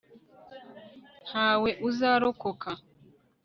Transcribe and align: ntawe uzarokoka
ntawe 1.27 1.69
uzarokoka 1.89 2.69